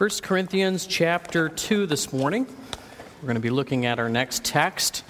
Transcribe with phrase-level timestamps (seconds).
[0.00, 2.46] 1 Corinthians chapter 2 this morning.
[2.46, 5.04] We're going to be looking at our next text.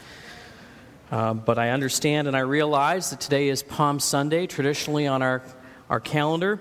[1.12, 5.42] Uh, but I understand and I realize that today is Palm Sunday, traditionally on our,
[5.88, 6.58] our calendar.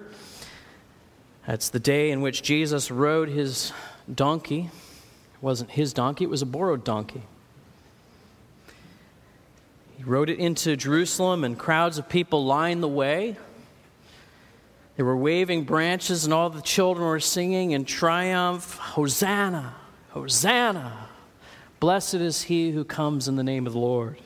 [1.47, 3.73] That's the day in which Jesus rode his
[4.13, 4.70] donkey.
[5.34, 7.23] It wasn't his donkey, it was a borrowed donkey.
[9.98, 13.38] He rode it into Jerusalem, and crowds of people lined the way.
[15.00, 19.73] They were waving branches, and all the children were singing in triumph Hosanna!
[20.09, 21.08] Hosanna!
[21.80, 24.17] Blessed is he who comes in the name of the Lord.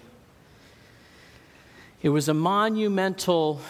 [2.01, 3.61] It was a monumental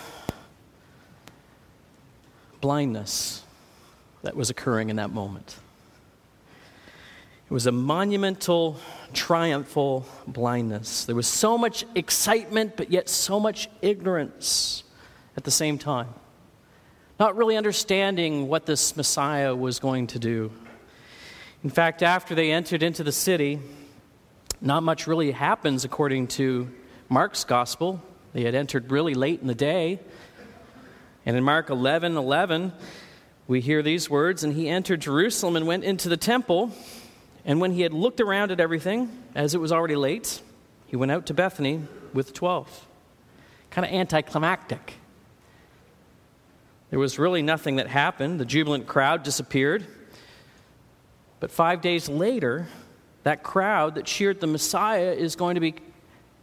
[2.62, 3.44] blindness
[4.22, 5.58] that was occurring in that moment.
[7.50, 8.78] It was a monumental,
[9.12, 11.04] triumphal blindness.
[11.04, 14.86] There was so much excitement, but yet so much ignorance
[15.36, 16.08] at the same time
[17.24, 20.52] not really understanding what this Messiah was going to do.
[21.64, 23.62] In fact, after they entered into the city,
[24.60, 26.70] not much really happens according to
[27.08, 28.04] Mark's gospel.
[28.34, 30.02] They had entered really late in the day.
[31.26, 32.74] And in Mark 11 11,
[33.48, 36.74] we hear these words And he entered Jerusalem and went into the temple.
[37.46, 40.42] And when he had looked around at everything, as it was already late,
[40.88, 42.86] he went out to Bethany with the 12.
[43.70, 44.96] Kind of anticlimactic.
[46.94, 48.40] There was really nothing that happened.
[48.40, 49.84] The jubilant crowd disappeared.
[51.40, 52.68] But five days later,
[53.24, 55.74] that crowd that cheered the Messiah is going to be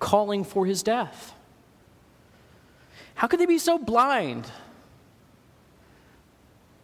[0.01, 1.33] calling for his death.
[3.15, 4.51] How could they be so blind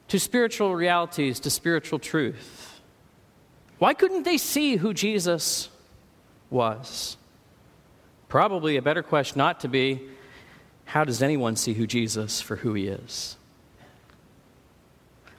[0.07, 2.81] to spiritual realities, to spiritual truth?
[3.81, 5.71] Why couldn't they see who Jesus
[6.51, 7.17] was?
[8.29, 10.03] Probably a better question not to be
[10.85, 13.37] how does anyone see who Jesus for who he is?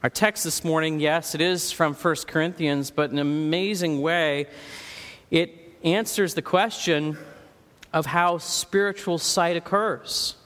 [0.07, 4.47] Our text this morning, yes, it is from 1 Corinthians, but in an amazing way,
[5.31, 7.17] it answers the question
[7.91, 10.37] of how spiritual sight occurs.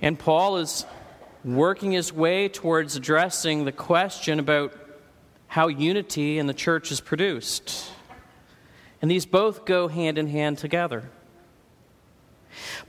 [0.00, 0.86] And Paul is
[1.44, 4.72] working his way towards addressing the question about
[5.48, 7.90] how unity in the church is produced.
[9.02, 11.10] And these both go hand in hand together.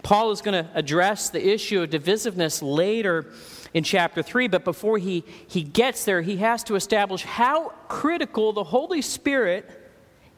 [0.03, 3.27] Paul is going to address the issue of divisiveness later
[3.73, 8.51] in chapter 3, but before he, he gets there, he has to establish how critical
[8.51, 9.69] the Holy Spirit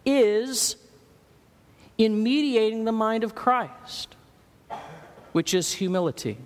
[0.06, 0.75] is
[1.97, 4.16] in mediating the mind of Christ,
[5.31, 6.38] which is humility,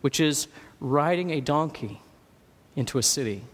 [0.00, 0.48] which is
[0.80, 2.00] riding a donkey
[2.76, 3.44] into a city.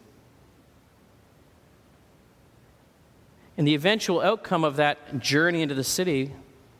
[3.56, 6.32] And the eventual outcome of that journey into the city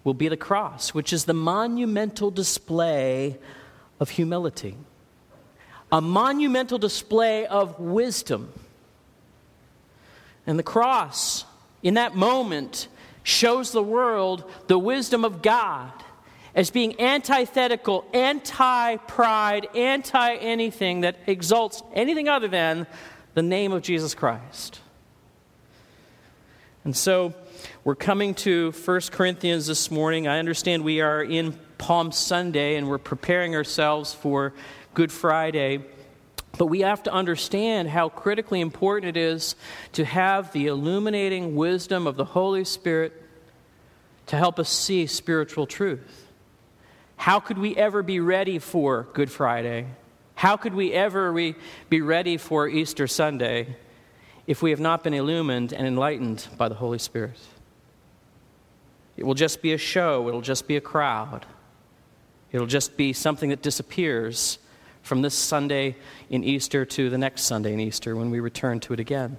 [0.05, 3.37] will be the cross, which is the monumental display
[3.99, 4.77] of humility
[5.93, 8.53] a monumental display of wisdom.
[10.47, 11.45] And the cross,
[11.83, 12.89] in that moment,
[13.23, 15.93] shows the world the wisdom of God
[16.55, 22.87] as being antithetical, anti pride, anti anything that exalts anything other than
[23.35, 24.81] the name of Jesus Christ.
[26.85, 27.35] And so
[27.85, 30.29] we're coming to 1 Corinthians this morning.
[30.29, 34.53] I understand we are in Palm Sunday and we're preparing ourselves for
[34.95, 35.85] Good Friday.
[36.59, 39.57] But we have to understand how critically important it is
[39.93, 43.13] to have the illuminating wisdom of the Holy Spirit
[44.27, 46.27] to help us see spiritual truth.
[47.17, 49.87] How could we ever be ready for Good Friday?
[50.35, 51.33] How could we ever
[51.89, 53.77] be ready for Easter Sunday
[54.47, 57.39] if we have not been illumined and enlightened by the Holy Spirit?
[59.17, 61.47] It will just be a show, it'll just be a crowd,
[62.53, 64.59] it'll just be something that disappears
[65.03, 65.97] from this Sunday
[66.29, 69.37] in Easter to the next Sunday in Easter when we return to it again.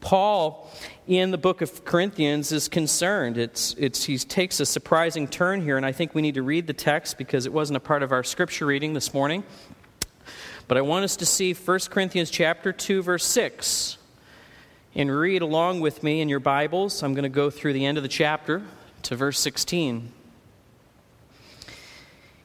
[0.00, 0.70] Paul,
[1.06, 3.36] in the book of Corinthians, is concerned.
[3.36, 6.66] It's, it's, he takes a surprising turn here, and I think we need to read
[6.66, 9.44] the text because it wasn't a part of our scripture reading this morning.
[10.68, 13.96] But I want us to see 1 Corinthians chapter 2, verse 6,
[14.94, 17.02] and read along with me in your Bibles.
[17.02, 18.62] I'm going to go through the end of the chapter
[19.04, 20.12] to verse 16.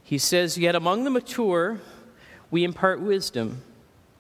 [0.06, 1.82] He says, Yet among the mature
[2.50, 3.62] we impart wisdom,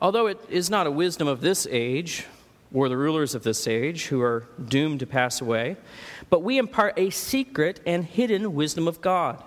[0.01, 2.25] although it is not a wisdom of this age
[2.73, 5.77] or the rulers of this age who are doomed to pass away,
[6.29, 9.41] but we impart a secret and hidden wisdom of God,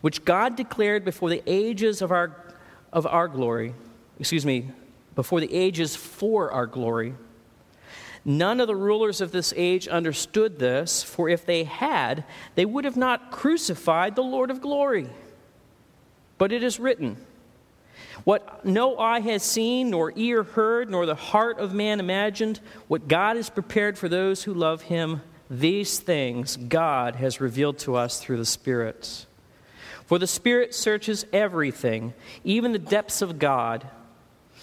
[0.00, 2.54] which God declared before the ages of our,
[2.92, 3.74] of our glory,
[4.18, 4.70] excuse me,
[5.14, 7.14] before the ages for our glory.
[8.24, 12.24] None of the rulers of this age understood this, for if they had,
[12.56, 15.08] they would have not crucified the Lord of glory.
[16.36, 17.24] But it is written,
[18.24, 23.06] What no eye has seen, nor ear heard, nor the heart of man imagined, what
[23.06, 28.18] God has prepared for those who love him, these things God has revealed to us
[28.18, 29.26] through the Spirit.
[30.04, 33.88] For the Spirit searches everything, even the depths of God.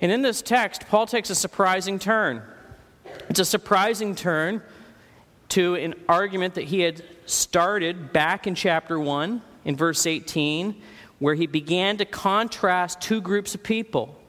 [0.00, 2.42] And in this text, Paul takes a surprising turn.
[3.28, 4.62] It's a surprising turn
[5.50, 10.80] to an argument that he had started back in chapter 1, in verse 18
[11.18, 14.20] where he began to contrast two groups of people.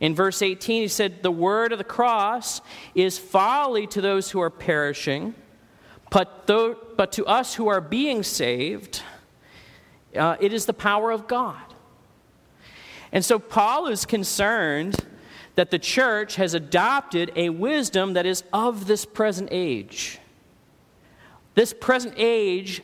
[0.00, 2.60] In verse 18, he said, The word of the cross
[2.94, 5.34] is folly to those who are perishing,
[6.10, 9.02] but, though, but to us who are being saved,
[10.14, 11.73] uh, it is the power of God.
[13.14, 14.96] And so Paul is concerned
[15.54, 20.18] that the church has adopted a wisdom that is of this present age.
[21.54, 22.82] This present age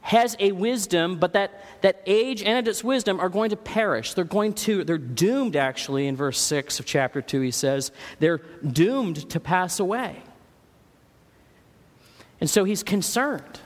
[0.00, 4.14] has a wisdom, but that, that age and its wisdom are going to perish.
[4.14, 8.38] They're going to, they're doomed, actually, in verse 6 of chapter 2, he says, they're
[8.66, 10.22] doomed to pass away.
[12.40, 13.60] And so he's concerned.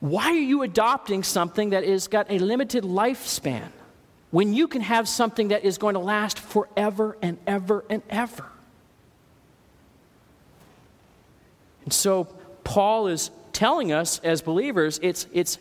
[0.00, 3.70] Why are you adopting something that has got a limited lifespan
[4.30, 8.46] when you can have something that is going to last forever and ever and ever?
[11.84, 12.24] And so
[12.64, 15.58] Paul is telling us as believers it's, it's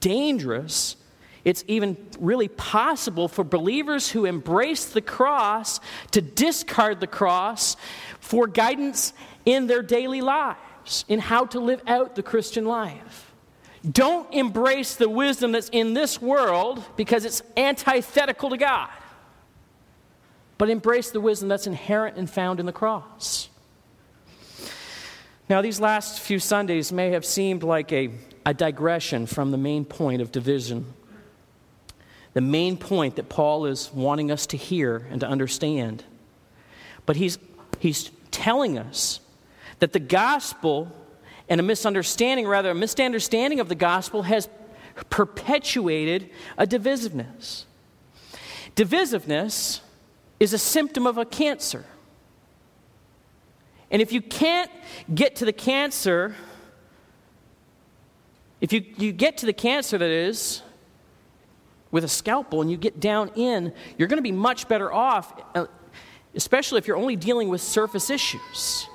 [0.00, 0.96] dangerous.
[1.44, 5.80] It's even really possible for believers who embrace the cross
[6.10, 7.76] to discard the cross
[8.20, 9.12] for guidance
[9.46, 13.27] in their daily lives, in how to live out the Christian life.
[13.90, 18.90] Don't embrace the wisdom that's in this world because it's antithetical to God,
[20.56, 23.48] but embrace the wisdom that's inherent and found in the cross.
[25.48, 28.10] Now, these last few Sundays may have seemed like a,
[28.44, 30.92] a digression from the main point of division.
[32.34, 36.04] The main point that Paul is wanting us to hear and to understand.
[37.06, 37.38] But he's,
[37.78, 39.20] he's telling us
[39.78, 40.92] that the gospel
[41.48, 44.48] and a misunderstanding, rather, a misunderstanding of the gospel has
[45.10, 47.64] perpetuated a divisiveness.
[48.76, 49.80] Divisiveness
[50.38, 51.84] is a symptom of a cancer.
[53.90, 54.70] And if you can't
[55.14, 56.34] get to the cancer,
[58.60, 60.62] if you, you get to the cancer that is
[61.90, 65.40] with a scalpel and you get down in, you're going to be much better off,
[65.54, 65.66] uh,
[66.34, 68.88] especially if you're only dealing with surface issues.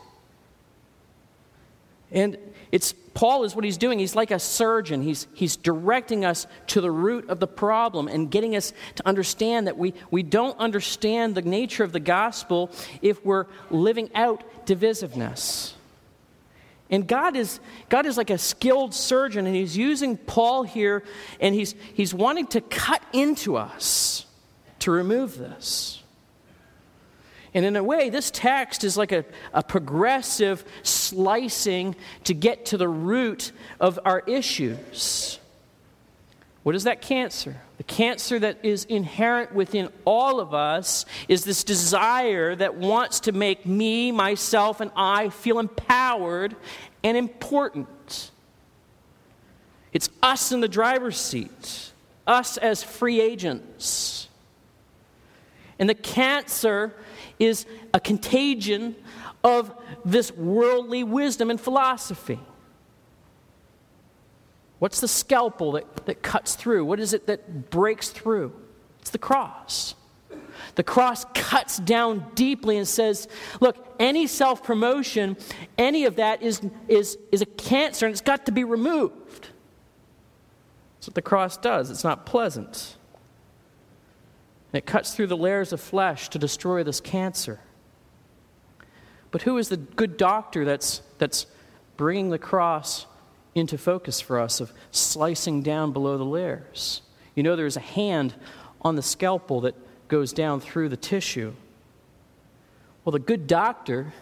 [2.13, 2.38] And
[2.72, 4.00] it's Paul is what he's doing.
[4.00, 5.01] He's like a surgeon.
[5.01, 9.67] He's, he's directing us to the root of the problem and getting us to understand
[9.67, 15.74] that we, we don't understand the nature of the gospel if we're living out divisiveness.
[16.89, 21.03] And God is, God is like a skilled surgeon, and He's using Paul here,
[21.39, 24.27] and he's, he's wanting to cut into us
[24.79, 26.02] to remove this.
[27.53, 32.77] And in a way, this text is like a, a progressive slicing to get to
[32.77, 35.39] the root of our issues.
[36.63, 37.57] What is that cancer?
[37.77, 43.33] The cancer that is inherent within all of us is this desire that wants to
[43.33, 46.55] make me, myself, and I feel empowered
[47.03, 48.31] and important.
[49.91, 51.91] It's us in the driver's seat,
[52.25, 54.23] us as free agents.
[55.80, 56.96] And the cancer
[57.39, 58.96] is a contagion
[59.44, 59.74] of
[60.06, 62.39] this worldly wisdom and philosophy.
[64.80, 66.86] What's the scalpel that, that cuts through?
[66.86, 68.53] What is it that breaks through?
[69.00, 69.96] It's the cross.
[70.75, 73.27] The cross cuts down deeply and says,
[73.60, 75.38] look, any self promotion,
[75.77, 79.50] any of that is, is, is a cancer and it's got to be removed.
[80.96, 81.89] That's what the cross does.
[81.89, 82.98] It's not pleasant.
[84.74, 87.60] It cuts through the layers of flesh to destroy this cancer.
[89.30, 91.46] But who is the good doctor that's, that's
[91.96, 93.06] bringing the cross
[93.56, 97.03] into focus for us of slicing down below the layers?
[97.36, 98.34] You know, there's a hand
[98.82, 99.75] on the scalpel that
[100.08, 101.53] goes down through the tissue.
[103.06, 104.13] Well, the good doctor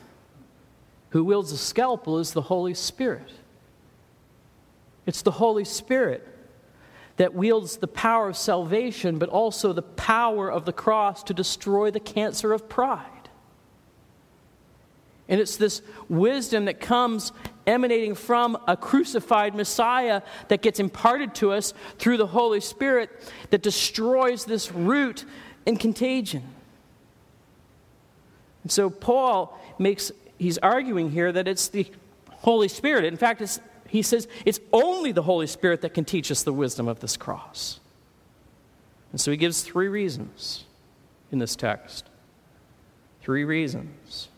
[1.10, 3.31] who wields the scalpel is the Holy Spirit.
[5.05, 6.27] It's the Holy Spirit
[7.21, 11.91] that wields the power of salvation, but also the power of the cross to destroy
[11.91, 13.29] the cancer of pride.
[15.29, 17.31] And it's this wisdom that comes
[17.67, 23.11] emanating from a crucified Messiah that gets imparted to us through the Holy Spirit
[23.51, 25.23] that destroys this root
[25.67, 26.41] and contagion.
[28.63, 31.85] And so Paul makes, he's arguing here that it's the
[32.31, 33.05] Holy Spirit.
[33.05, 33.43] In fact,
[33.91, 37.17] he says it's only the Holy Spirit that can teach us the wisdom of this
[37.17, 37.81] cross.
[39.12, 40.63] And so he gives three reasons
[41.29, 42.05] in this text.
[43.21, 44.29] Three reasons.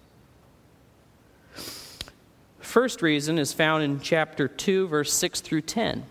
[2.60, 6.04] First reason is found in chapter 2, verse 6 through 10.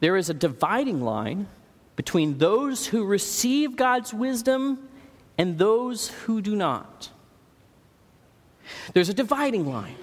[0.00, 1.48] There is a dividing line
[1.96, 4.88] between those who receive God's wisdom
[5.36, 7.10] and those who do not.
[8.94, 9.96] There's a dividing line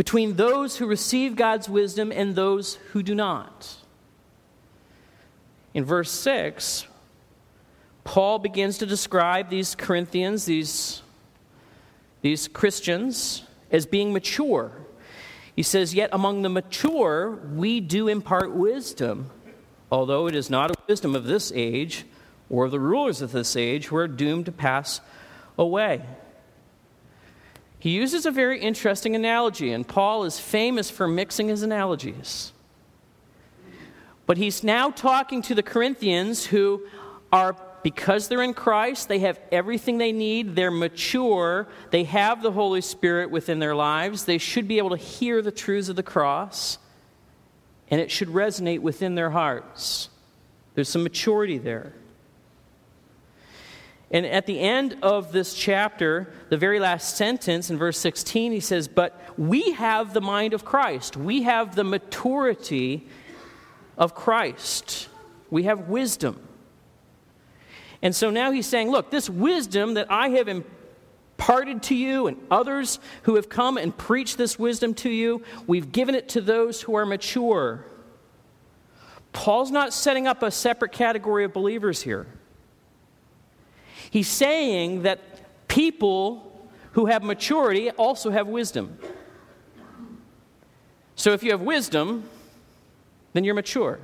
[0.00, 3.76] between those who receive God's wisdom and those who do not.
[5.74, 6.86] In verse 6,
[8.02, 11.02] Paul begins to describe these Corinthians, these,
[12.22, 14.72] these Christians, as being mature.
[15.54, 19.30] He says, Yet among the mature, we do impart wisdom
[19.90, 22.06] although it is not a wisdom of this age
[22.48, 25.00] or of the rulers of this age who are doomed to pass
[25.58, 26.02] away.
[27.80, 32.52] He uses a very interesting analogy, and Paul is famous for mixing his analogies.
[34.26, 36.86] But he's now talking to the Corinthians who
[37.32, 42.52] are, because they're in Christ, they have everything they need, they're mature, they have the
[42.52, 46.02] Holy Spirit within their lives, they should be able to hear the truths of the
[46.02, 46.78] cross
[47.90, 50.10] and it should resonate within their hearts.
[50.74, 51.92] There's some maturity there.
[54.10, 58.60] And at the end of this chapter, the very last sentence in verse 16, he
[58.60, 61.16] says, But we have the mind of Christ.
[61.16, 63.06] We have the maturity
[63.96, 65.08] of Christ.
[65.48, 66.40] We have wisdom.
[68.02, 72.36] And so now he's saying, Look, this wisdom that I have imparted to you and
[72.50, 76.82] others who have come and preached this wisdom to you, we've given it to those
[76.82, 77.84] who are mature.
[79.32, 82.26] Paul's not setting up a separate category of believers here.
[84.10, 85.20] He's saying that
[85.68, 88.98] people who have maturity also have wisdom.
[91.14, 92.28] So if you have wisdom,
[93.32, 94.00] then you're mature.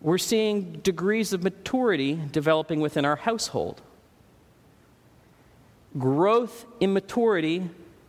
[0.00, 3.82] we're seeing degrees of maturity developing within our household.
[5.98, 7.68] Growth in maturity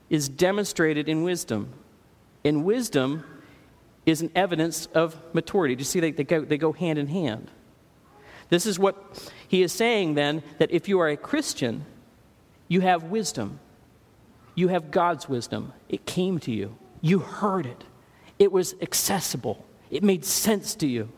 [0.10, 1.74] is demonstrated in wisdom.
[2.46, 3.26] And wisdom
[4.06, 5.76] is an evidence of maturity.
[5.76, 7.50] Do you see they, they, go, they go hand in hand?
[8.50, 11.86] This is what he is saying then that if you are a Christian,
[12.68, 13.60] you have wisdom.
[14.56, 15.74] You have God's wisdom.
[15.88, 17.84] It came to you, you heard it,
[18.38, 21.10] it was accessible, it made sense to you.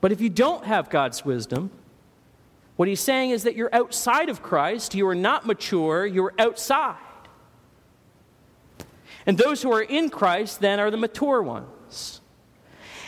[0.00, 1.70] But if you don't have God's wisdom,
[2.76, 6.96] what he's saying is that you're outside of Christ, you are not mature, you're outside.
[9.26, 12.20] And those who are in Christ then are the mature ones.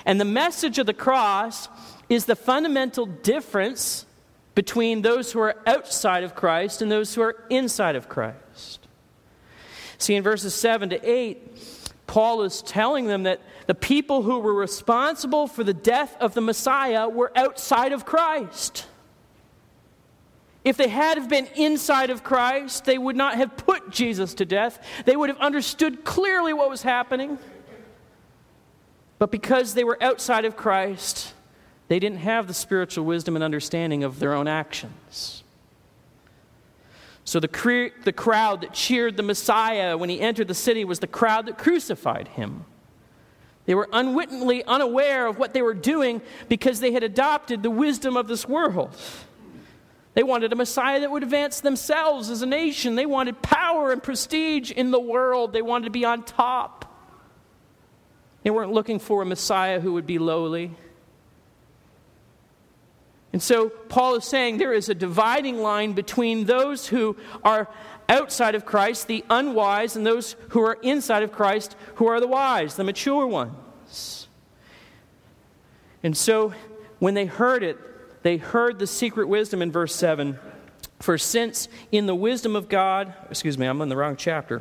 [0.04, 1.68] And the message of the cross
[2.08, 4.04] is the fundamental difference
[4.54, 8.88] between those who are outside of Christ and those who are inside of Christ.
[9.98, 14.54] See, in verses 7 to 8, Paul is telling them that the people who were
[14.54, 18.87] responsible for the death of the Messiah were outside of Christ.
[20.64, 24.44] If they had have been inside of Christ, they would not have put Jesus to
[24.44, 24.84] death.
[25.04, 27.38] They would have understood clearly what was happening.
[29.18, 31.32] But because they were outside of Christ,
[31.88, 35.42] they didn't have the spiritual wisdom and understanding of their own actions.
[37.24, 40.98] So the, cre- the crowd that cheered the Messiah when he entered the city was
[40.98, 42.64] the crowd that crucified him.
[43.66, 48.16] They were unwittingly unaware of what they were doing because they had adopted the wisdom
[48.16, 48.96] of this world.
[50.18, 52.96] They wanted a Messiah that would advance themselves as a nation.
[52.96, 55.52] They wanted power and prestige in the world.
[55.52, 56.92] They wanted to be on top.
[58.42, 60.72] They weren't looking for a Messiah who would be lowly.
[63.32, 67.68] And so Paul is saying there is a dividing line between those who are
[68.08, 72.26] outside of Christ, the unwise, and those who are inside of Christ, who are the
[72.26, 74.26] wise, the mature ones.
[76.02, 76.54] And so
[76.98, 77.78] when they heard it,
[78.28, 80.38] they heard the secret wisdom in verse 7.
[81.00, 84.60] For since in the wisdom of God, excuse me, I'm in the wrong chapter.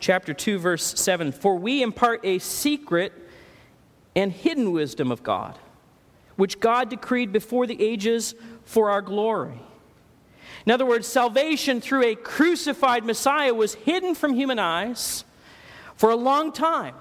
[0.00, 3.12] Chapter 2, verse 7 For we impart a secret
[4.16, 5.56] and hidden wisdom of God,
[6.34, 9.62] which God decreed before the ages for our glory.
[10.64, 15.24] In other words, salvation through a crucified Messiah was hidden from human eyes
[15.94, 16.96] for a long time.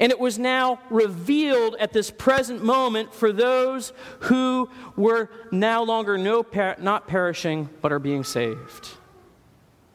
[0.00, 6.16] And it was now revealed at this present moment for those who were no longer
[6.16, 6.44] no,
[6.78, 8.88] not perishing, but are being saved.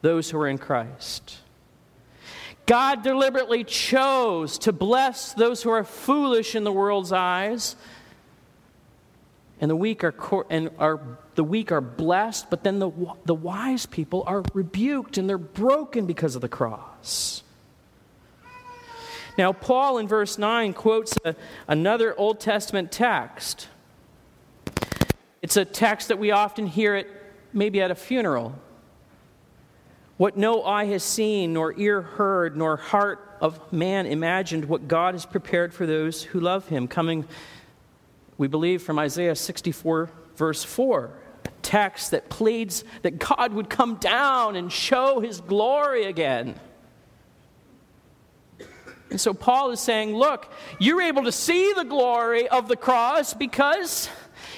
[0.02, 1.38] Those who are in Christ.
[2.66, 7.74] God deliberately chose to bless those who are foolish in the world's eyes.
[9.60, 10.14] And the weak are,
[10.50, 11.00] and are,
[11.34, 12.92] the weak are blessed, but then the,
[13.24, 17.42] the wise people are rebuked and they're broken because of the cross.
[19.38, 21.36] Now, Paul in verse 9 quotes a,
[21.68, 23.68] another Old Testament text.
[25.42, 27.08] It's a text that we often hear it
[27.52, 28.58] maybe at a funeral.
[30.16, 35.14] What no eye has seen, nor ear heard, nor heart of man imagined, what God
[35.14, 36.88] has prepared for those who love him.
[36.88, 37.26] Coming,
[38.38, 41.10] we believe, from Isaiah 64, verse 4
[41.62, 46.54] text that pleads that God would come down and show his glory again.
[49.10, 53.34] And so Paul is saying, Look, you're able to see the glory of the cross
[53.34, 54.08] because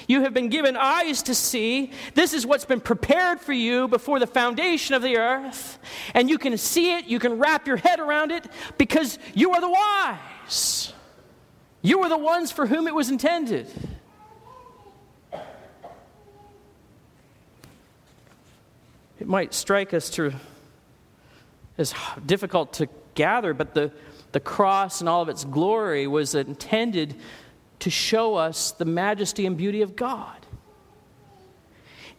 [0.07, 1.91] you have been given eyes to see.
[2.15, 5.77] This is what's been prepared for you before the foundation of the earth.
[6.13, 9.61] And you can see it, you can wrap your head around it because you are
[9.61, 10.93] the wise.
[11.81, 13.67] You are the ones for whom it was intended.
[19.19, 20.33] It might strike us to
[21.77, 21.93] as
[22.25, 23.91] difficult to gather, but the
[24.31, 27.15] the cross and all of its glory was intended
[27.79, 30.35] to show us the majesty and beauty of God.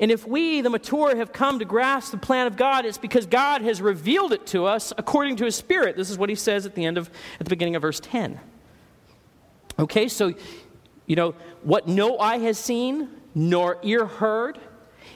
[0.01, 3.27] And if we, the mature, have come to grasp the plan of God, it's because
[3.27, 5.95] God has revealed it to us according to his Spirit.
[5.95, 8.41] This is what he says at the end of, at the beginning of verse 10.
[9.79, 10.33] Okay, so,
[11.07, 14.59] you know, what no eye has seen, nor ear heard,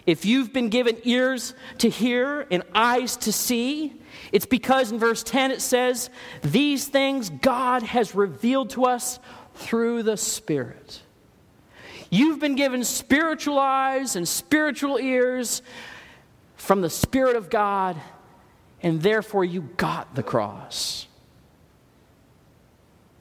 [0.06, 3.94] if you've been given ears to hear and eyes to see,
[4.32, 6.10] it's because in verse 10 it says,
[6.42, 9.18] These things God has revealed to us
[9.54, 11.02] through the Spirit.
[12.10, 15.62] You've been given spiritual eyes and spiritual ears
[16.56, 17.96] from the Spirit of God,
[18.82, 21.06] and therefore you got the cross.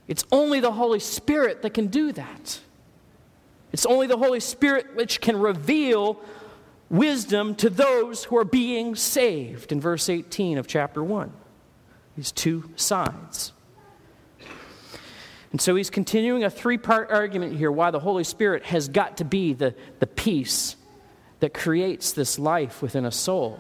[0.07, 2.59] It's only the Holy Spirit that can do that.
[3.71, 6.19] It's only the Holy Spirit which can reveal
[6.93, 11.34] wisdom to those who are being saved in verse 18 of chapter 1.
[12.15, 13.51] These two sides.
[15.51, 19.17] And so he's continuing a three part argument here why the Holy Spirit has got
[19.17, 20.75] to be the, the peace
[21.39, 23.60] that creates this life within a soul,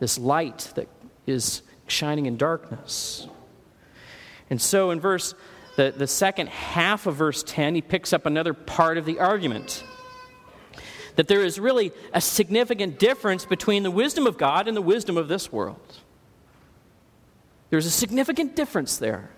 [0.00, 0.88] this light that
[1.26, 3.28] is shining in darkness.
[4.50, 5.34] And so in verse
[5.76, 9.84] the, the second half of verse 10, he picks up another part of the argument
[11.16, 15.16] that there is really a significant difference between the wisdom of God and the wisdom
[15.16, 15.80] of this world.
[17.70, 19.30] There's a significant difference there.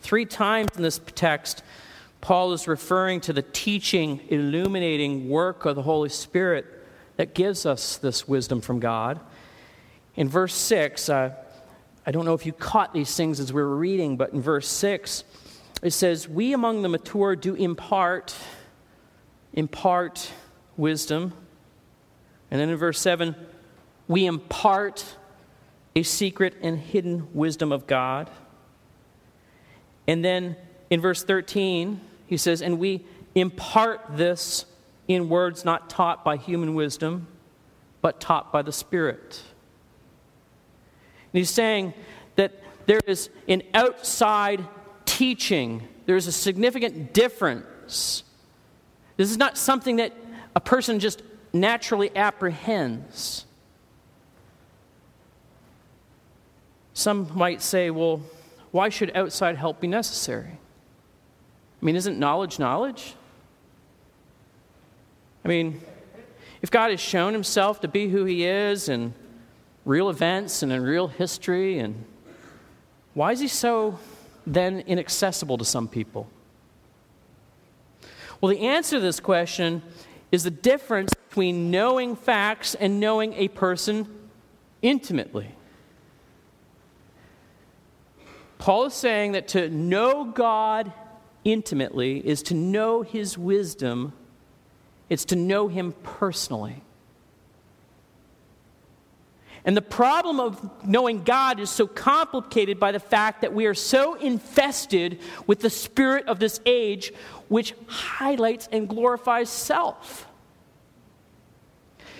[0.00, 1.62] Three times in this text,
[2.20, 6.66] Paul is referring to the teaching, illuminating work of the Holy Spirit
[7.16, 9.20] that gives us this wisdom from God.
[10.16, 11.34] In verse 6, uh,
[12.04, 14.68] I don't know if you caught these things as we were reading, but in verse
[14.68, 15.24] 6,
[15.82, 18.34] it says, We among the mature do impart
[19.54, 20.30] impart
[20.76, 21.32] wisdom.
[22.50, 23.34] And then in verse 7,
[24.08, 25.16] we impart
[25.94, 28.30] a secret and hidden wisdom of God.
[30.06, 30.56] And then
[30.90, 34.64] in verse 13, he says, And we impart this
[35.08, 37.26] in words not taught by human wisdom,
[38.00, 39.42] but taught by the Spirit.
[41.32, 41.94] And he's saying
[42.36, 42.52] that
[42.86, 44.66] there is an outside
[45.04, 48.24] teaching, there's a significant difference
[49.16, 50.12] this is not something that
[50.54, 51.22] a person just
[51.52, 53.46] naturally apprehends.
[56.94, 58.22] Some might say, well,
[58.70, 60.50] why should outside help be necessary?
[60.50, 63.14] I mean, isn't knowledge knowledge?
[65.44, 65.80] I mean,
[66.60, 69.14] if God has shown himself to be who he is in
[69.84, 72.04] real events and in real history, and
[73.14, 73.98] why is he so
[74.46, 76.28] then inaccessible to some people?
[78.42, 79.82] Well, the answer to this question
[80.32, 84.08] is the difference between knowing facts and knowing a person
[84.82, 85.54] intimately.
[88.58, 90.92] Paul is saying that to know God
[91.44, 94.12] intimately is to know his wisdom,
[95.08, 96.82] it's to know him personally.
[99.64, 103.74] And the problem of knowing God is so complicated by the fact that we are
[103.74, 107.12] so infested with the spirit of this age,
[107.48, 110.26] which highlights and glorifies self.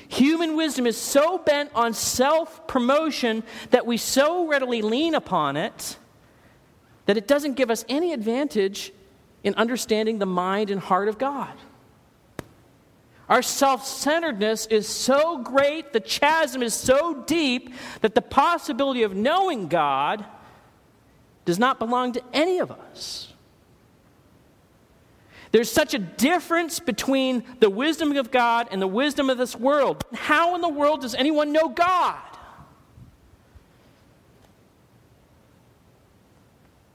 [0.08, 5.96] Human wisdom is so bent on self promotion that we so readily lean upon it
[7.06, 8.92] that it doesn't give us any advantage
[9.42, 11.52] in understanding the mind and heart of God.
[13.32, 19.16] Our self centeredness is so great, the chasm is so deep, that the possibility of
[19.16, 20.26] knowing God
[21.46, 23.32] does not belong to any of us.
[25.50, 30.04] There's such a difference between the wisdom of God and the wisdom of this world.
[30.12, 32.20] How in the world does anyone know God?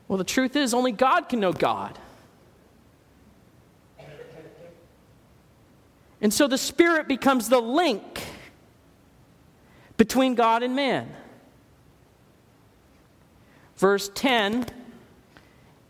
[0.08, 1.98] Well, the truth is, only God can know God.
[6.28, 8.22] And so the Spirit becomes the link
[9.96, 11.10] between God and man.
[13.78, 14.66] Verse 10,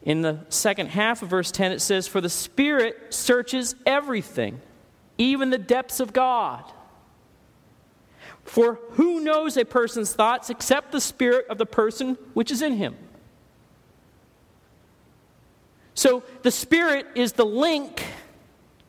[0.03, 4.61] in the second half of verse 10, it says, For the Spirit searches everything,
[5.17, 6.63] even the depths of God.
[8.43, 12.73] For who knows a person's thoughts except the spirit of the person which is in
[12.73, 12.95] him?
[15.95, 18.05] So the Spirit is the link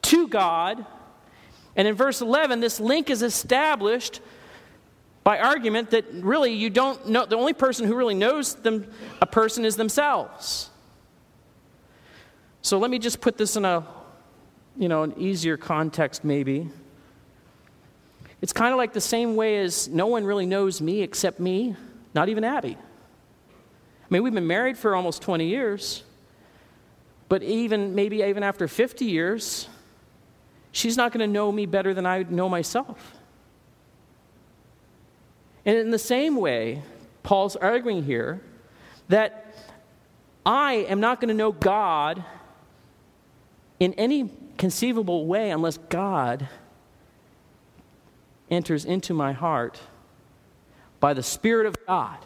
[0.02, 0.84] to God
[1.78, 4.20] and in verse 11, this link is established
[5.22, 8.90] by argument that really you don't know, the only person who really knows them,
[9.22, 10.70] a person is themselves.
[12.62, 13.86] So let me just put this in a,
[14.76, 16.68] you know, an easier context maybe.
[18.42, 21.76] It's kind of like the same way as no one really knows me except me,
[22.12, 22.76] not even Abby.
[22.76, 26.02] I mean, we've been married for almost 20 years,
[27.28, 29.68] but even maybe even after 50 years,
[30.72, 33.14] she's not going to know me better than I know myself.
[35.64, 36.83] And in the same way,
[37.22, 38.40] Paul's arguing here
[39.09, 39.54] that
[40.46, 42.24] I am not going to know God
[43.78, 46.48] in any conceivable way unless God
[48.50, 49.81] enters into my heart
[51.00, 52.18] by the Spirit of God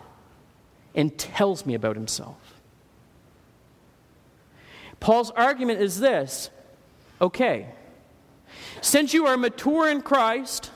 [0.94, 2.61] and tells me about himself.
[5.00, 6.48] Paul's argument is this
[7.20, 7.66] okay,
[8.81, 10.70] since you are mature in Christ,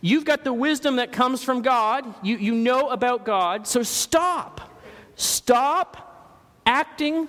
[0.00, 4.70] you've got the wisdom that comes from God, you, you know about God, so stop.
[5.16, 7.28] Stop acting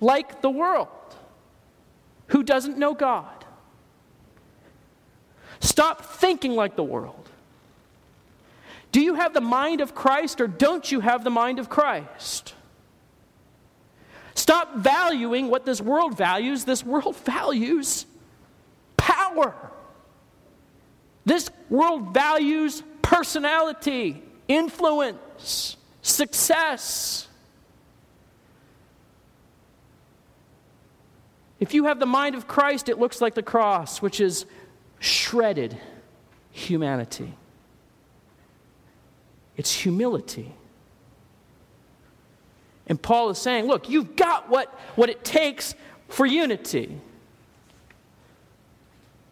[0.00, 0.88] like the world
[2.28, 3.44] who doesn't know God.
[5.60, 7.28] Stop thinking like the world.
[8.92, 12.54] Do you have the mind of Christ or don't you have the mind of Christ?
[14.34, 16.64] Stop valuing what this world values.
[16.64, 18.06] This world values
[19.34, 19.70] power.
[21.24, 27.28] This world values personality, influence, success.
[31.60, 34.46] If you have the mind of Christ, it looks like the cross, which is
[35.00, 35.76] shredded
[36.50, 37.34] humanity.
[39.56, 40.52] It's humility.
[42.86, 45.74] And Paul is saying, look, you've got what, what it takes
[46.08, 47.00] for unity.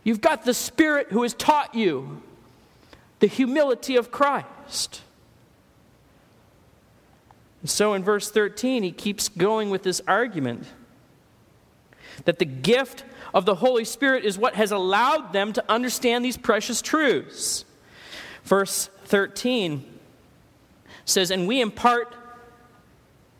[0.06, 2.22] You've got the Spirit who has taught you
[3.18, 5.02] the humility of Christ.
[7.60, 10.62] And so in verse 13, he keeps going with this argument
[12.24, 13.02] that the gift
[13.34, 17.64] of the Holy Spirit is what has allowed them to understand these precious truths.
[18.44, 19.84] Verse 13
[21.04, 22.14] says, And we impart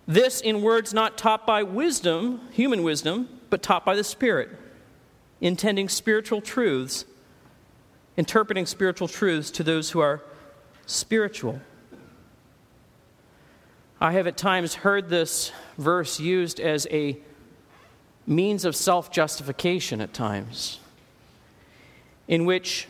[0.09, 4.66] this in words not taught by wisdom, human wisdom, but taught by the Spirit
[5.41, 7.05] intending spiritual truths,
[8.17, 10.23] interpreting spiritual truths to those who are
[10.87, 11.61] spiritual.
[14.01, 17.19] I have at times heard this verse used as a
[18.27, 20.81] means of self justification at times,
[22.29, 22.89] in which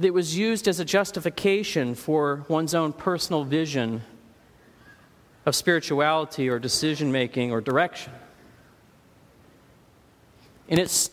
[0.00, 4.02] it was used as a justification for one's own personal vision
[5.44, 8.12] of spirituality or decision making or direction.
[10.68, 11.10] And it's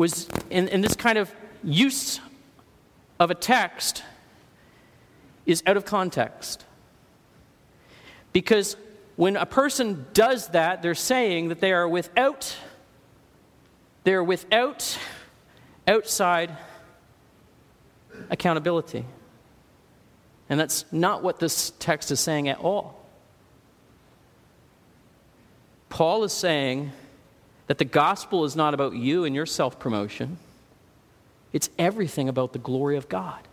[0.00, 1.30] was in, in this kind of
[1.62, 2.20] use
[3.20, 4.02] of a text
[5.44, 6.64] is out of context.
[8.32, 8.78] Because
[9.16, 12.56] when a person does that, they're saying that they are without,
[14.04, 14.98] they're without
[15.86, 16.56] outside
[18.30, 19.04] accountability.
[20.48, 23.04] And that's not what this text is saying at all.
[25.90, 26.90] Paul is saying
[27.70, 30.38] that the gospel is not about you and your self promotion,
[31.52, 33.46] it's everything about the glory of God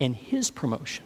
[0.00, 1.04] and His promotion.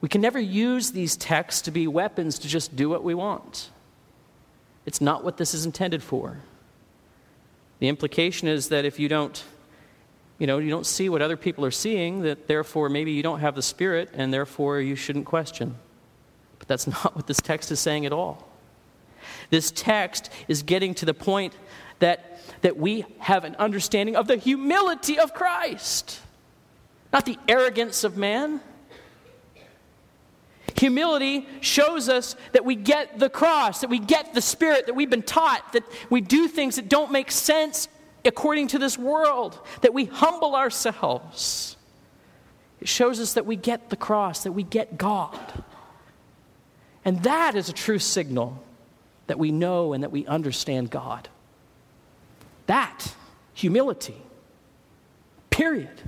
[0.00, 3.68] We can never use these texts to be weapons to just do what we want.
[4.86, 6.38] It's not what this is intended for.
[7.78, 9.44] The implication is that if you don't
[10.38, 13.40] you know, you don't see what other people are seeing, that therefore maybe you don't
[13.40, 15.74] have the Spirit and therefore you shouldn't question.
[16.58, 18.47] But that's not what this text is saying at all.
[19.50, 21.54] This text is getting to the point
[22.00, 26.20] that, that we have an understanding of the humility of Christ,
[27.12, 28.60] not the arrogance of man.
[30.76, 35.10] Humility shows us that we get the cross, that we get the Spirit, that we've
[35.10, 37.88] been taught, that we do things that don't make sense
[38.24, 41.76] according to this world, that we humble ourselves.
[42.80, 45.64] It shows us that we get the cross, that we get God.
[47.04, 48.62] And that is a true signal
[49.28, 51.28] that we know and that we understand God.
[52.66, 53.14] That,
[53.54, 54.16] humility.
[55.50, 56.02] Period.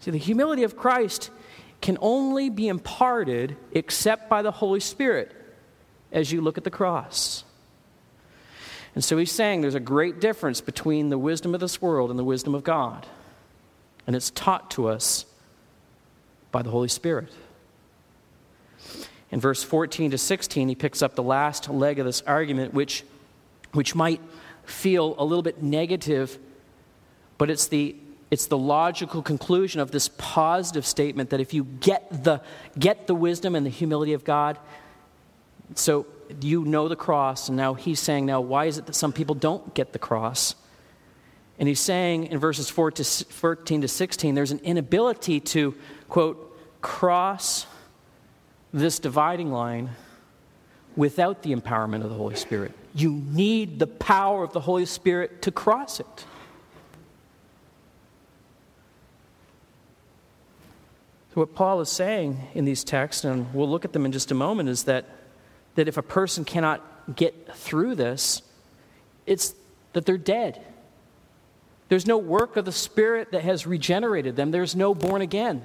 [0.00, 1.30] See, the humility of Christ
[1.80, 5.32] can only be imparted except by the Holy Spirit
[6.10, 7.44] as you look at the cross.
[8.94, 12.18] And so he's saying there's a great difference between the wisdom of this world and
[12.18, 13.06] the wisdom of God.
[14.06, 15.24] And it's taught to us
[16.50, 17.32] by the Holy Spirit.
[19.32, 23.02] In verse 14 to 16, he picks up the last leg of this argument, which,
[23.72, 24.20] which might
[24.64, 26.38] feel a little bit negative,
[27.38, 27.96] but it's the,
[28.30, 32.42] it's the logical conclusion of this positive statement that if you get the,
[32.78, 34.58] get the wisdom and the humility of God,
[35.74, 36.06] so
[36.42, 39.34] you know the cross, and now he's saying, now, why is it that some people
[39.34, 40.54] don't get the cross?
[41.58, 45.74] And he's saying in verses 4 to 14 to 16, there's an inability to,
[46.10, 46.48] quote,
[46.82, 47.66] cross
[48.72, 49.90] this dividing line
[50.96, 52.72] without the empowerment of the Holy Spirit.
[52.94, 56.26] You need the power of the Holy Spirit to cross it.
[61.34, 64.30] So, what Paul is saying in these texts, and we'll look at them in just
[64.30, 65.06] a moment, is that
[65.74, 66.82] that if a person cannot
[67.16, 68.42] get through this,
[69.26, 69.54] it's
[69.92, 70.62] that they're dead.
[71.88, 75.64] There's no work of the Spirit that has regenerated them, there's no born again.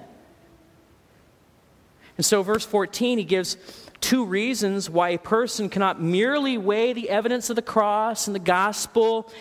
[2.17, 3.57] And so, verse 14, he gives
[4.01, 8.39] two reasons why a person cannot merely weigh the evidence of the cross and the
[8.39, 9.31] gospel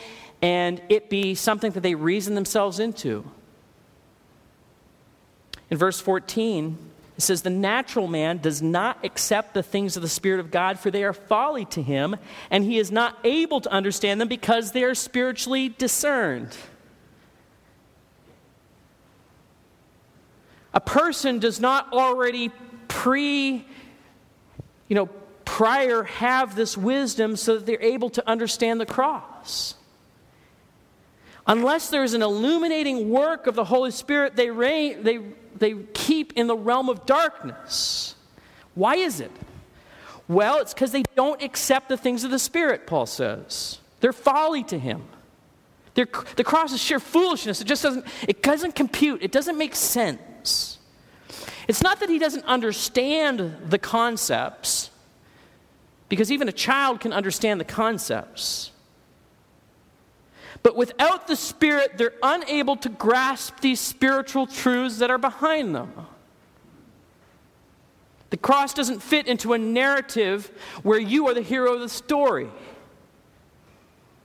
[0.43, 3.25] and it be something that they reason themselves into.
[5.71, 6.79] In verse 14,
[7.17, 10.79] it says, The natural man does not accept the things of the Spirit of God,
[10.79, 12.17] for they are folly to him,
[12.51, 16.57] and he is not able to understand them because they are spiritually discerned.
[20.75, 22.53] A person does not already
[22.89, 23.65] pre,
[24.89, 25.07] you know,
[25.45, 29.75] prior have this wisdom so that they're able to understand the cross.
[31.47, 35.21] Unless there's an illuminating work of the Holy Spirit, they, reign, they,
[35.57, 38.17] they keep in the realm of darkness.
[38.75, 39.31] Why is it?
[40.29, 43.79] Well, it's because they don't accept the things of the Spirit, Paul says.
[44.01, 45.05] They're folly to him.
[45.95, 47.61] They're, the cross is sheer foolishness.
[47.61, 49.23] It just doesn't, it doesn't compute.
[49.23, 50.76] It doesn't make sense.
[51.69, 54.91] It's not that he doesn't understand the concepts,
[56.09, 58.71] because even a child can understand the concepts.
[60.63, 65.93] But without the Spirit, they're unable to grasp these spiritual truths that are behind them.
[68.31, 70.51] The cross doesn't fit into a narrative
[70.83, 72.49] where you are the hero of the story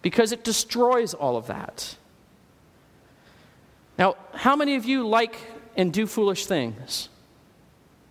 [0.02, 1.96] because it destroys all of that.
[4.00, 5.38] Now, how many of you like
[5.78, 7.10] and do foolish things?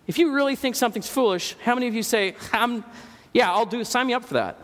[0.07, 2.35] If you really think something's foolish, how many of you say,
[3.33, 4.57] yeah, I'll do, sign me up for that?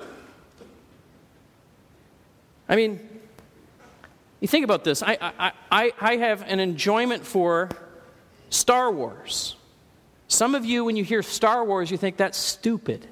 [2.70, 3.00] I mean,
[4.40, 5.02] you think about this.
[5.02, 7.70] I, I, I, I have an enjoyment for
[8.50, 9.56] Star Wars.
[10.28, 13.08] Some of you, when you hear Star Wars, you think that's stupid.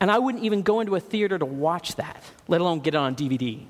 [0.00, 2.96] And I wouldn't even go into a theater to watch that, let alone get it
[2.96, 3.60] on DVD.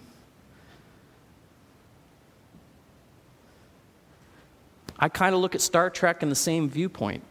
[4.98, 7.24] I kind of look at Star Trek in the same viewpoint.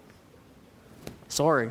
[1.29, 1.69] Sorry.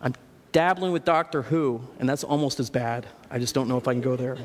[0.00, 0.14] I'm
[0.52, 3.06] dabbling with Doctor Who, and that's almost as bad.
[3.30, 4.38] I just don't know if I can go there.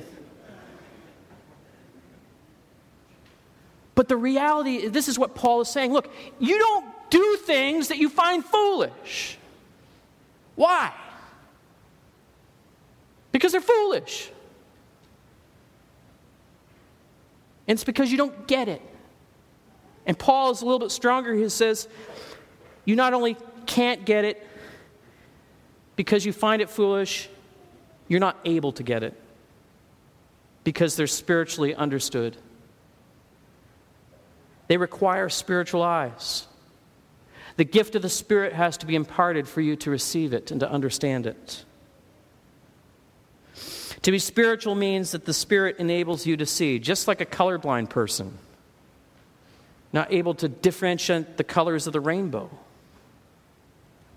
[3.96, 5.94] But the reality, this is what Paul is saying.
[5.94, 9.38] Look, you don't do things that you find foolish.
[10.56, 10.92] Why?
[13.32, 14.30] Because they're foolish.
[17.68, 18.82] And it's because you don't get it.
[20.06, 21.34] And Paul is a little bit stronger.
[21.34, 21.88] He says,
[22.86, 24.46] you not only can't get it
[25.96, 27.30] because you find it foolish,
[28.08, 29.14] you're not able to get it
[30.64, 32.38] because they're spiritually understood.
[34.68, 36.48] They require spiritual eyes.
[37.58, 40.60] The gift of the Spirit has to be imparted for you to receive it and
[40.62, 41.66] to understand it.
[44.04, 47.90] To be spiritual means that the Spirit enables you to see, just like a colorblind
[47.90, 48.38] person,
[49.94, 52.50] not able to differentiate the colors of the rainbow.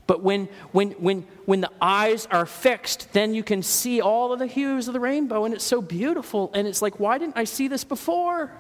[0.06, 4.38] But when, when, when, when the eyes are fixed, then you can see all of
[4.38, 6.50] the hues of the rainbow, and it's so beautiful.
[6.52, 8.52] And it's like, why didn't I see this before?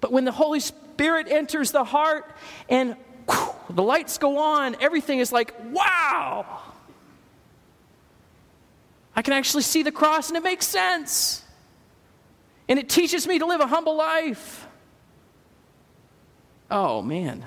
[0.00, 2.34] But when the Holy Spirit enters the heart
[2.68, 2.96] and
[3.28, 6.62] whew, the lights go on, everything is like, wow!
[9.14, 11.42] I can actually see the cross and it makes sense.
[12.68, 14.65] And it teaches me to live a humble life.
[16.70, 17.44] Oh, man.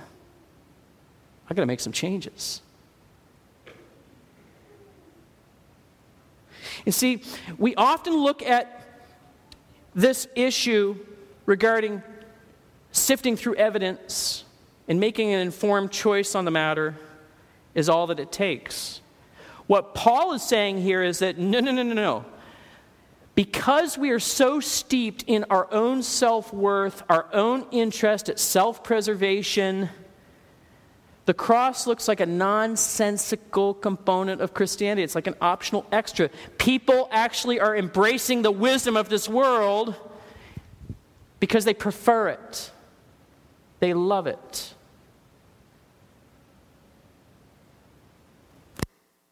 [1.49, 2.61] I got to make some changes.
[6.85, 7.23] You see,
[7.57, 8.83] we often look at
[9.95, 10.95] this issue
[11.45, 12.01] regarding
[12.91, 14.45] sifting through evidence
[14.87, 16.95] and making an informed choice on the matter
[17.75, 19.01] is all that it takes.
[19.67, 22.25] What Paul is saying here is that no, no, no, no, no.
[23.39, 28.83] Because we are so steeped in our own self worth, our own interest at self
[28.83, 29.87] preservation,
[31.25, 35.03] the cross looks like a nonsensical component of Christianity.
[35.03, 36.29] It's like an optional extra.
[36.57, 39.95] People actually are embracing the wisdom of this world
[41.39, 42.71] because they prefer it,
[43.79, 44.73] they love it.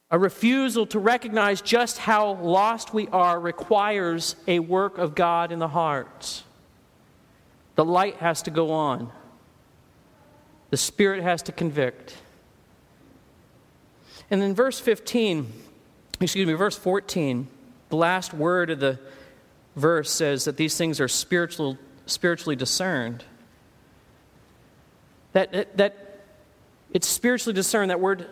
[0.09, 5.59] A refusal to recognize just how lost we are requires a work of God in
[5.59, 6.43] the heart.
[7.75, 9.11] The light has to go on.
[10.69, 12.15] The Spirit has to convict.
[14.31, 15.51] And then verse 15,
[16.21, 17.47] excuse me, verse 14,
[17.89, 18.99] the last word of the
[19.75, 23.25] verse says that these things are spiritual, spiritually discerned.
[25.33, 26.21] That, that, that
[26.93, 27.91] it's spiritually discerned.
[27.91, 28.27] That word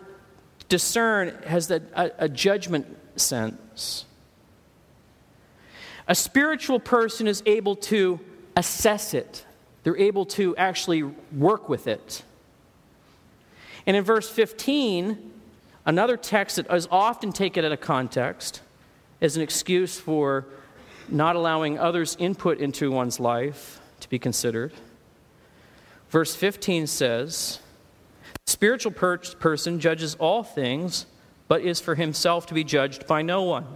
[0.68, 1.82] discern has a,
[2.18, 4.04] a judgment sense.
[6.08, 8.20] A spiritual person is able to
[8.56, 9.44] assess it,
[9.82, 12.22] they're able to actually work with it.
[13.86, 15.32] And in verse 15,
[15.84, 18.60] another text that is often taken out of context
[19.20, 20.46] as an excuse for
[21.08, 24.72] not allowing others' input into one's life to be considered.
[26.10, 27.60] Verse 15 says,
[28.46, 31.06] Spiritual per- person judges all things,
[31.48, 33.66] but is for himself to be judged by no one.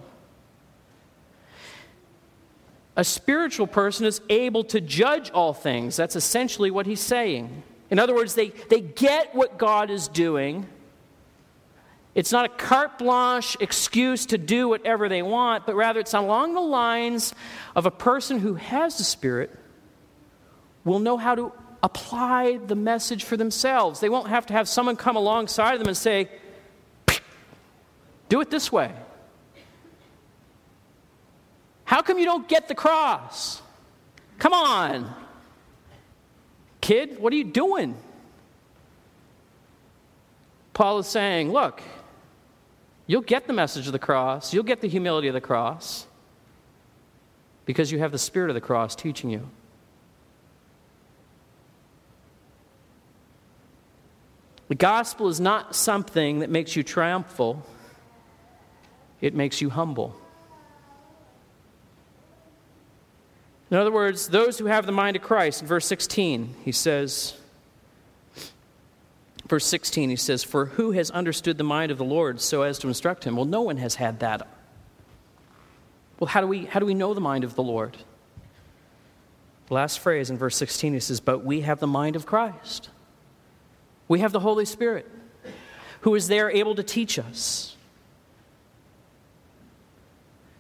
[2.97, 5.97] A spiritual person is able to judge all things.
[5.97, 7.63] That's essentially what he's saying.
[7.91, 10.67] In other words, they, they get what God is doing.
[12.15, 16.55] It's not a carte blanche excuse to do whatever they want, but rather it's along
[16.55, 17.35] the lines
[17.75, 19.57] of a person who has the Spirit
[20.85, 21.53] will know how to
[21.83, 24.01] apply the message for themselves.
[24.01, 26.29] They won't have to have someone come alongside them and say,
[28.29, 28.93] do it this way.
[31.85, 33.61] How come you don't get the cross?
[34.39, 35.13] Come on.
[36.81, 37.97] Kid, what are you doing?
[40.73, 41.83] Paul is saying, look,
[43.07, 46.07] you'll get the message of the cross, you'll get the humility of the cross
[47.67, 49.49] because you have the spirit of the cross teaching you.
[54.71, 57.67] The gospel is not something that makes you triumphal,
[59.21, 60.15] it makes you humble.
[63.69, 67.35] In other words, those who have the mind of Christ, in verse 16, he says,
[69.49, 72.79] verse 16, he says, For who has understood the mind of the Lord so as
[72.79, 73.35] to instruct him?
[73.35, 74.47] Well, no one has had that.
[76.21, 77.97] Well, how do we, how do we know the mind of the Lord?
[79.69, 82.89] last phrase in verse 16, he says, But we have the mind of Christ.
[84.11, 85.09] We have the Holy Spirit
[86.01, 87.77] who is there able to teach us.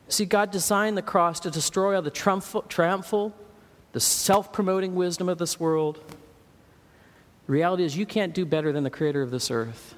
[0.06, 3.34] See, God designed the cross to destroy all the triumphal,
[3.90, 5.98] the self promoting wisdom of this world.
[7.46, 9.96] The reality is, you can't do better than the creator of this earth.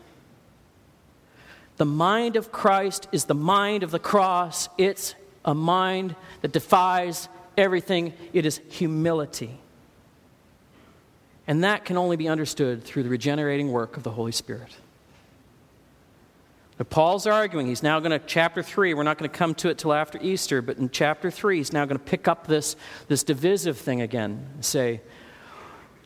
[1.76, 4.70] The mind of Christ is the mind of the cross.
[4.78, 7.28] It's a mind that defies
[7.59, 9.59] everything, it is humility.
[11.47, 14.76] And that can only be understood through the regenerating work of the Holy Spirit.
[16.78, 17.66] Now, Paul's arguing.
[17.66, 20.18] He's now going to, chapter 3, we're not going to come to it till after
[20.22, 22.76] Easter, but in chapter 3, he's now going to pick up this,
[23.09, 25.01] this divisive thing again and say,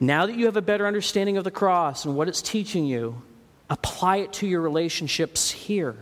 [0.01, 3.22] Now that you have a better understanding of the cross and what it's teaching you,
[3.70, 5.97] apply it to your relationships here.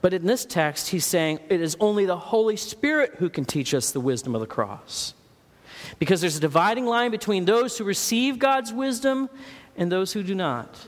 [0.00, 3.72] But in this text, he's saying it is only the Holy Spirit who can teach
[3.72, 5.14] us the wisdom of the cross.
[5.98, 9.28] Because there's a dividing line between those who receive God's wisdom
[9.76, 10.86] and those who do not.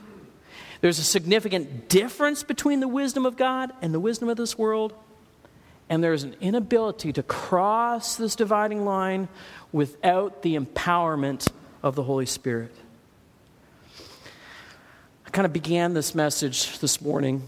[0.80, 4.92] There's a significant difference between the wisdom of God and the wisdom of this world.
[5.88, 9.28] And there's an inability to cross this dividing line
[9.72, 11.50] without the empowerment
[11.82, 12.74] of the Holy Spirit.
[15.26, 17.42] I kind of began this message this morning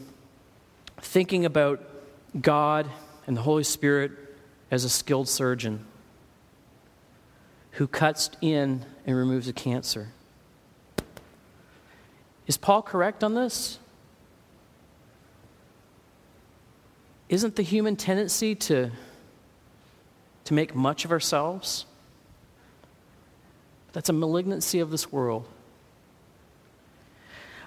[1.00, 1.82] thinking about
[2.40, 2.88] God
[3.26, 4.12] and the Holy Spirit
[4.70, 5.84] as a skilled surgeon
[7.76, 10.08] who cuts in and removes a cancer.
[12.46, 13.78] Is Paul correct on this?
[17.28, 18.92] Isn't the human tendency to,
[20.44, 21.84] to make much of ourselves?
[23.92, 25.46] That's a malignancy of this world.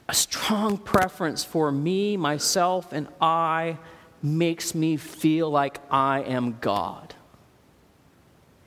[0.07, 3.77] A strong preference for me, myself, and I
[4.23, 7.13] makes me feel like I am God.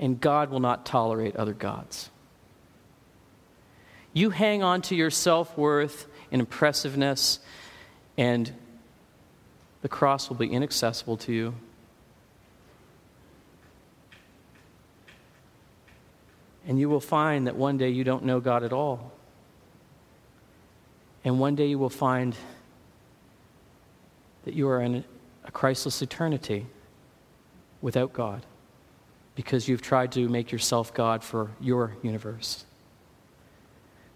[0.03, 2.11] And God will not tolerate other gods.
[4.13, 7.39] You hang on to your self worth and impressiveness,
[8.19, 8.53] and
[9.81, 11.55] the cross will be inaccessible to you.
[16.67, 19.13] And you will find that one day you don't know God at all.
[21.25, 22.35] And one day you will find
[24.47, 25.05] that you are in
[25.45, 26.67] a Christless eternity
[27.81, 28.45] without God
[29.35, 32.65] because you've tried to make yourself God for your universe.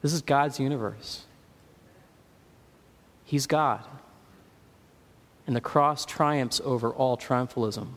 [0.03, 1.25] This is God's universe.
[3.25, 3.85] He's God.
[5.47, 7.89] And the cross triumphs over all triumphalism.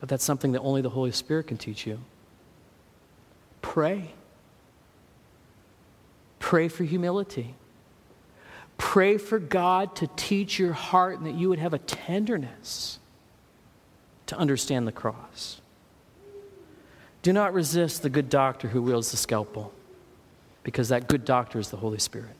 [0.00, 1.98] But that's something that only the Holy Spirit can teach you.
[3.60, 4.12] Pray.
[6.38, 7.54] Pray for humility.
[8.78, 12.98] Pray for God to teach your heart and that you would have a tenderness
[14.26, 15.60] to understand the cross.
[17.22, 19.72] Do not resist the good doctor who wields the scalpel,
[20.62, 22.35] because that good doctor is the Holy Spirit.